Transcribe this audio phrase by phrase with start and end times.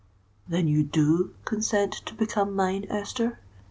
[0.47, 3.37] "Then you do consent to become mine, Esther?"